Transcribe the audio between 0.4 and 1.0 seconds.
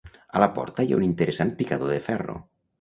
la porta hi ha